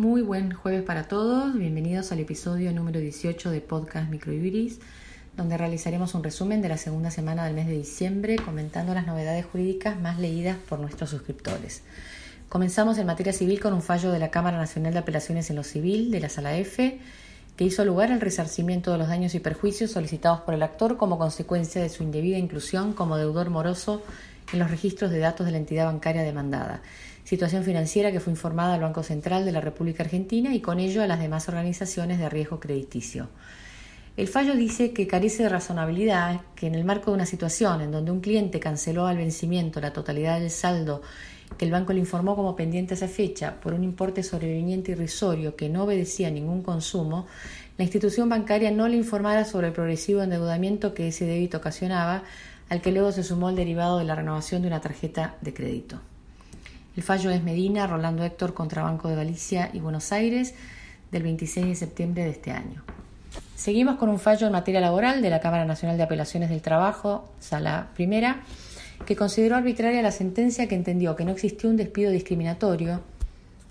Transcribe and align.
Muy 0.00 0.22
buen 0.22 0.54
jueves 0.54 0.82
para 0.82 1.08
todos. 1.08 1.52
Bienvenidos 1.52 2.10
al 2.10 2.20
episodio 2.20 2.72
número 2.72 2.98
18 3.00 3.50
de 3.50 3.60
Podcast 3.60 4.08
Microjuris, 4.08 4.78
donde 5.36 5.58
realizaremos 5.58 6.14
un 6.14 6.24
resumen 6.24 6.62
de 6.62 6.70
la 6.70 6.78
segunda 6.78 7.10
semana 7.10 7.44
del 7.44 7.52
mes 7.52 7.66
de 7.66 7.74
diciembre, 7.76 8.36
comentando 8.36 8.94
las 8.94 9.06
novedades 9.06 9.44
jurídicas 9.44 10.00
más 10.00 10.18
leídas 10.18 10.56
por 10.56 10.78
nuestros 10.80 11.10
suscriptores. 11.10 11.82
Comenzamos 12.48 12.96
en 12.96 13.08
materia 13.08 13.34
civil 13.34 13.60
con 13.60 13.74
un 13.74 13.82
fallo 13.82 14.10
de 14.10 14.18
la 14.18 14.30
Cámara 14.30 14.56
Nacional 14.56 14.94
de 14.94 15.00
Apelaciones 15.00 15.50
en 15.50 15.56
lo 15.56 15.64
Civil 15.64 16.10
de 16.10 16.20
la 16.20 16.30
Sala 16.30 16.56
F, 16.56 16.98
que 17.58 17.64
hizo 17.64 17.84
lugar 17.84 18.10
al 18.10 18.22
resarcimiento 18.22 18.92
de 18.92 18.96
los 18.96 19.08
daños 19.08 19.34
y 19.34 19.40
perjuicios 19.40 19.90
solicitados 19.90 20.40
por 20.40 20.54
el 20.54 20.62
actor 20.62 20.96
como 20.96 21.18
consecuencia 21.18 21.82
de 21.82 21.90
su 21.90 22.04
indebida 22.04 22.38
inclusión 22.38 22.94
como 22.94 23.18
deudor 23.18 23.50
moroso 23.50 24.02
en 24.52 24.58
los 24.58 24.70
registros 24.70 25.10
de 25.10 25.18
datos 25.18 25.46
de 25.46 25.52
la 25.52 25.58
entidad 25.58 25.86
bancaria 25.86 26.22
demandada, 26.22 26.82
situación 27.24 27.64
financiera 27.64 28.12
que 28.12 28.20
fue 28.20 28.32
informada 28.32 28.74
al 28.74 28.80
Banco 28.80 29.02
Central 29.02 29.44
de 29.44 29.52
la 29.52 29.60
República 29.60 30.02
Argentina 30.02 30.54
y 30.54 30.60
con 30.60 30.80
ello 30.80 31.02
a 31.02 31.06
las 31.06 31.20
demás 31.20 31.48
organizaciones 31.48 32.18
de 32.18 32.28
riesgo 32.28 32.60
crediticio. 32.60 33.28
El 34.16 34.28
fallo 34.28 34.54
dice 34.54 34.92
que 34.92 35.06
carece 35.06 35.44
de 35.44 35.48
razonabilidad 35.48 36.40
que 36.54 36.66
en 36.66 36.74
el 36.74 36.84
marco 36.84 37.10
de 37.10 37.14
una 37.14 37.26
situación 37.26 37.80
en 37.80 37.92
donde 37.92 38.10
un 38.10 38.20
cliente 38.20 38.60
canceló 38.60 39.06
al 39.06 39.16
vencimiento 39.16 39.80
la 39.80 39.92
totalidad 39.92 40.40
del 40.40 40.50
saldo 40.50 41.02
que 41.56 41.64
el 41.64 41.70
banco 41.70 41.92
le 41.92 42.00
informó 42.00 42.36
como 42.36 42.56
pendiente 42.56 42.94
a 42.94 42.96
esa 42.96 43.08
fecha 43.08 43.60
por 43.60 43.74
un 43.74 43.84
importe 43.84 44.22
sobreviniente 44.22 44.92
irrisorio 44.92 45.56
que 45.56 45.68
no 45.68 45.84
obedecía 45.84 46.28
a 46.28 46.30
ningún 46.30 46.62
consumo, 46.62 47.26
la 47.76 47.84
institución 47.84 48.28
bancaria 48.28 48.70
no 48.70 48.88
le 48.88 48.96
informara 48.96 49.44
sobre 49.44 49.68
el 49.68 49.72
progresivo 49.72 50.22
endeudamiento 50.22 50.94
que 50.94 51.08
ese 51.08 51.24
débito 51.24 51.58
ocasionaba, 51.58 52.22
al 52.68 52.80
que 52.80 52.92
luego 52.92 53.10
se 53.10 53.22
sumó 53.22 53.50
el 53.50 53.56
derivado 53.56 53.98
de 53.98 54.04
la 54.04 54.14
renovación 54.14 54.62
de 54.62 54.68
una 54.68 54.80
tarjeta 54.80 55.36
de 55.40 55.54
crédito. 55.54 56.00
El 56.96 57.02
fallo 57.02 57.30
es 57.30 57.42
Medina, 57.42 57.86
Rolando 57.86 58.24
Héctor 58.24 58.52
contra 58.52 58.82
Banco 58.82 59.08
de 59.08 59.16
Galicia 59.16 59.70
y 59.72 59.80
Buenos 59.80 60.12
Aires 60.12 60.54
del 61.10 61.22
26 61.22 61.66
de 61.66 61.74
septiembre 61.74 62.24
de 62.24 62.30
este 62.30 62.50
año. 62.50 62.82
Seguimos 63.54 63.96
con 63.96 64.08
un 64.08 64.18
fallo 64.18 64.46
en 64.46 64.52
materia 64.52 64.80
laboral 64.80 65.22
de 65.22 65.30
la 65.30 65.40
Cámara 65.40 65.64
Nacional 65.64 65.96
de 65.96 66.02
Apelaciones 66.02 66.50
del 66.50 66.62
Trabajo, 66.62 67.30
Sala 67.40 67.88
Primera, 67.94 68.42
que 69.06 69.16
consideró 69.16 69.56
arbitraria 69.56 70.02
la 70.02 70.12
sentencia 70.12 70.68
que 70.68 70.74
entendió 70.74 71.16
que 71.16 71.24
no 71.24 71.32
existió 71.32 71.68
un 71.68 71.76
despido 71.76 72.10
discriminatorio, 72.10 73.00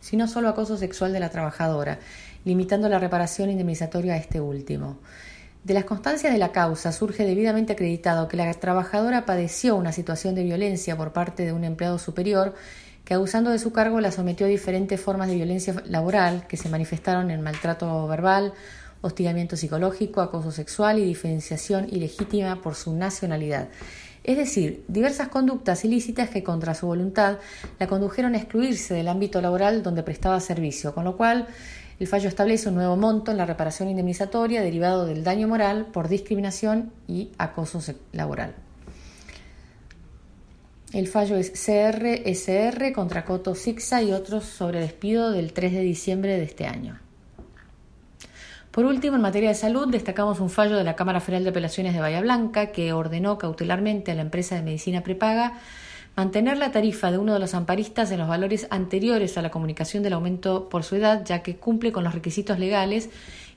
sino 0.01 0.27
solo 0.27 0.49
acoso 0.49 0.77
sexual 0.77 1.13
de 1.13 1.19
la 1.19 1.29
trabajadora, 1.29 1.99
limitando 2.45 2.89
la 2.89 2.99
reparación 2.99 3.49
indemnizatoria 3.49 4.13
a 4.13 4.17
este 4.17 4.39
último. 4.39 4.97
De 5.63 5.73
las 5.73 5.83
constancias 5.83 6.31
de 6.31 6.39
la 6.39 6.53
causa 6.53 6.91
surge 6.91 7.25
debidamente 7.25 7.73
acreditado 7.73 8.27
que 8.27 8.37
la 8.37 8.51
trabajadora 8.53 9.25
padeció 9.25 9.75
una 9.75 9.91
situación 9.91 10.33
de 10.33 10.43
violencia 10.43 10.95
por 10.95 11.11
parte 11.11 11.45
de 11.45 11.51
un 11.51 11.65
empleado 11.65 11.99
superior 11.99 12.55
que 13.03 13.13
abusando 13.13 13.49
de 13.49 13.59
su 13.59 13.73
cargo 13.73 13.99
la 13.99 14.11
sometió 14.11 14.45
a 14.45 14.49
diferentes 14.49 15.01
formas 15.01 15.27
de 15.27 15.35
violencia 15.35 15.75
laboral 15.85 16.47
que 16.47 16.57
se 16.57 16.69
manifestaron 16.69 17.29
en 17.29 17.41
maltrato 17.41 18.07
verbal, 18.07 18.53
hostigamiento 19.01 19.57
psicológico, 19.57 20.21
acoso 20.21 20.51
sexual 20.51 20.99
y 20.99 21.05
diferenciación 21.05 21.87
ilegítima 21.89 22.61
por 22.61 22.75
su 22.75 22.93
nacionalidad. 22.93 23.67
Es 24.23 24.37
decir, 24.37 24.83
diversas 24.87 25.29
conductas 25.29 25.85
ilícitas 25.85 26.29
que 26.29 26.43
contra 26.43 26.75
su 26.75 26.87
voluntad 26.87 27.37
la 27.79 27.87
condujeron 27.87 28.35
a 28.35 28.37
excluirse 28.37 28.93
del 28.93 29.07
ámbito 29.07 29.41
laboral 29.41 29.81
donde 29.81 30.03
prestaba 30.03 30.39
servicio, 30.39 30.93
con 30.93 31.05
lo 31.05 31.15
cual 31.15 31.47
el 31.99 32.07
fallo 32.07 32.29
establece 32.29 32.69
un 32.69 32.75
nuevo 32.75 32.95
monto 32.95 33.31
en 33.31 33.37
la 33.37 33.45
reparación 33.45 33.89
indemnizatoria 33.89 34.61
derivado 34.61 35.05
del 35.05 35.23
daño 35.23 35.47
moral 35.47 35.87
por 35.87 36.07
discriminación 36.07 36.91
y 37.07 37.31
acoso 37.37 37.81
laboral. 38.13 38.55
El 40.93 41.07
fallo 41.07 41.35
es 41.35 41.51
CR-SR 41.51 42.93
contra 42.93 43.23
Coto 43.23 43.53
Sixa 43.53 44.01
y 44.01 44.11
otros 44.11 44.45
sobre 44.45 44.79
despido 44.79 45.31
del 45.31 45.53
3 45.53 45.73
de 45.73 45.81
diciembre 45.81 46.37
de 46.37 46.43
este 46.43 46.65
año. 46.65 46.99
Por 48.79 48.85
último, 48.85 49.17
en 49.17 49.21
materia 49.21 49.49
de 49.49 49.55
salud, 49.55 49.89
destacamos 49.89 50.39
un 50.39 50.49
fallo 50.49 50.77
de 50.77 50.85
la 50.85 50.95
Cámara 50.95 51.19
Federal 51.19 51.43
de 51.43 51.49
Apelaciones 51.49 51.93
de 51.93 51.99
Bahía 51.99 52.21
Blanca 52.21 52.67
que 52.67 52.93
ordenó 52.93 53.37
cautelarmente 53.37 54.13
a 54.13 54.15
la 54.15 54.21
empresa 54.21 54.55
de 54.55 54.61
medicina 54.61 55.03
prepaga 55.03 55.59
mantener 56.15 56.57
la 56.57 56.71
tarifa 56.71 57.11
de 57.11 57.17
uno 57.17 57.33
de 57.33 57.39
los 57.39 57.55
amparistas 57.55 58.09
en 58.11 58.19
los 58.19 58.29
valores 58.29 58.67
anteriores 58.69 59.37
a 59.37 59.41
la 59.41 59.51
comunicación 59.51 60.01
del 60.01 60.13
aumento 60.13 60.69
por 60.69 60.85
su 60.85 60.95
edad, 60.95 61.25
ya 61.25 61.43
que 61.43 61.57
cumple 61.57 61.91
con 61.91 62.05
los 62.05 62.13
requisitos 62.13 62.57
legales 62.57 63.09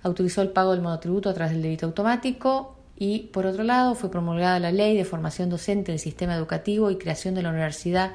autorizó 0.03 0.41
el 0.41 0.49
pago 0.49 0.71
del 0.71 0.81
monotributo 0.81 1.29
a 1.29 1.33
través 1.33 1.53
del 1.53 1.61
débito 1.63 1.87
automático 1.87 2.75
y, 2.97 3.23
por 3.33 3.45
otro 3.45 3.63
lado, 3.63 3.95
fue 3.95 4.09
promulgada 4.09 4.57
la 4.59 4.71
Ley 4.71 4.95
de 4.95 5.03
Formación 5.03 5.49
Docente 5.49 5.91
del 5.91 5.99
Sistema 5.99 6.35
Educativo 6.35 6.89
y 6.89 6.97
Creación 6.97 7.35
de 7.35 7.43
la 7.43 7.49
Universidad 7.49 8.13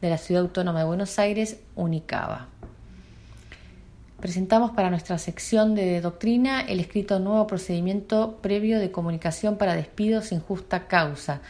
de 0.00 0.08
la 0.08 0.16
Ciudad 0.18 0.42
Autónoma 0.42 0.78
de 0.78 0.86
Buenos 0.86 1.18
Aires, 1.18 1.60
UNICABA. 1.74 2.48
Presentamos 4.24 4.70
para 4.70 4.88
nuestra 4.88 5.18
sección 5.18 5.74
de 5.74 6.00
doctrina 6.00 6.62
el 6.62 6.80
escrito 6.80 7.18
Nuevo 7.18 7.46
Procedimiento 7.46 8.38
Previo 8.40 8.78
de 8.78 8.90
Comunicación 8.90 9.58
para 9.58 9.76
Despidos 9.76 10.28
sin 10.28 10.40
Justa 10.40 10.88
Causa, 10.88 11.42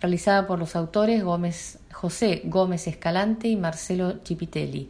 realizada 0.00 0.46
por 0.46 0.58
los 0.58 0.74
autores 0.74 1.22
José 1.92 2.40
Gómez 2.46 2.86
Escalante 2.86 3.48
y 3.48 3.56
Marcelo 3.56 4.22
Chipitelli, 4.22 4.88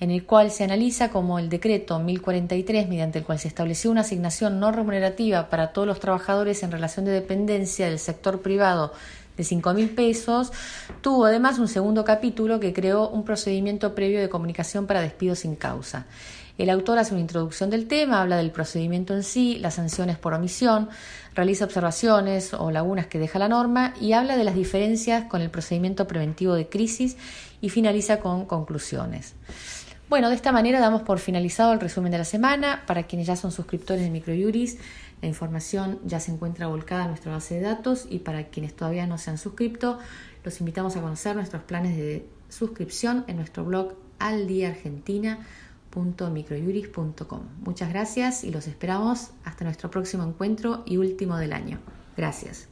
en 0.00 0.10
el 0.10 0.26
cual 0.26 0.50
se 0.50 0.64
analiza 0.64 1.10
como 1.10 1.38
el 1.38 1.48
decreto 1.48 2.00
1043, 2.00 2.88
mediante 2.88 3.20
el 3.20 3.24
cual 3.24 3.38
se 3.38 3.46
estableció 3.46 3.92
una 3.92 4.00
asignación 4.00 4.58
no 4.58 4.72
remunerativa 4.72 5.48
para 5.48 5.72
todos 5.72 5.86
los 5.86 6.00
trabajadores 6.00 6.64
en 6.64 6.72
relación 6.72 7.04
de 7.04 7.12
dependencia 7.12 7.86
del 7.86 8.00
sector 8.00 8.42
privado 8.42 8.92
de 9.36 9.44
cinco 9.44 9.72
mil 9.74 9.90
pesos, 9.90 10.52
tuvo 11.00 11.26
además 11.26 11.58
un 11.58 11.68
segundo 11.68 12.04
capítulo 12.04 12.60
que 12.60 12.72
creó 12.72 13.08
un 13.08 13.24
procedimiento 13.24 13.94
previo 13.94 14.20
de 14.20 14.28
comunicación 14.28 14.86
para 14.86 15.00
despido 15.00 15.34
sin 15.34 15.56
causa. 15.56 16.06
El 16.58 16.68
autor 16.68 16.98
hace 16.98 17.14
una 17.14 17.22
introducción 17.22 17.70
del 17.70 17.88
tema, 17.88 18.20
habla 18.20 18.36
del 18.36 18.50
procedimiento 18.50 19.14
en 19.14 19.22
sí, 19.22 19.56
las 19.58 19.76
sanciones 19.76 20.18
por 20.18 20.34
omisión, 20.34 20.90
realiza 21.34 21.64
observaciones 21.64 22.52
o 22.52 22.70
lagunas 22.70 23.06
que 23.06 23.18
deja 23.18 23.38
la 23.38 23.48
norma 23.48 23.94
y 23.98 24.12
habla 24.12 24.36
de 24.36 24.44
las 24.44 24.54
diferencias 24.54 25.24
con 25.24 25.40
el 25.40 25.48
procedimiento 25.48 26.06
preventivo 26.06 26.52
de 26.52 26.68
crisis 26.68 27.16
y 27.62 27.70
finaliza 27.70 28.20
con 28.20 28.44
conclusiones. 28.44 29.32
Bueno, 30.10 30.28
de 30.28 30.34
esta 30.34 30.50
manera 30.50 30.80
damos 30.80 31.02
por 31.02 31.20
finalizado 31.20 31.72
el 31.72 31.78
resumen 31.78 32.10
de 32.10 32.18
la 32.18 32.24
semana. 32.24 32.82
Para 32.84 33.04
quienes 33.04 33.28
ya 33.28 33.36
son 33.36 33.52
suscriptores 33.52 34.02
de 34.02 34.10
Microjuris, 34.10 34.76
la 35.22 35.28
información 35.28 36.00
ya 36.04 36.18
se 36.18 36.32
encuentra 36.32 36.66
volcada 36.66 37.02
en 37.02 37.10
nuestra 37.10 37.30
base 37.30 37.54
de 37.54 37.60
datos 37.60 38.08
y 38.10 38.18
para 38.18 38.48
quienes 38.48 38.74
todavía 38.74 39.06
no 39.06 39.18
se 39.18 39.30
han 39.30 39.38
suscrito, 39.38 40.00
los 40.42 40.58
invitamos 40.58 40.96
a 40.96 41.00
conocer 41.00 41.36
nuestros 41.36 41.62
planes 41.62 41.96
de 41.96 42.26
suscripción 42.48 43.24
en 43.28 43.36
nuestro 43.36 43.64
blog 43.64 43.94
Al 44.18 44.48
Día 44.48 44.70
Argentina 44.70 45.46
www.microjuris.com. 45.94 47.42
Muchas 47.60 47.88
gracias 47.90 48.42
y 48.42 48.50
los 48.50 48.66
esperamos 48.66 49.30
hasta 49.44 49.62
nuestro 49.62 49.92
próximo 49.92 50.24
encuentro 50.24 50.82
y 50.86 50.96
último 50.96 51.36
del 51.36 51.52
año. 51.52 51.78
Gracias. 52.16 52.66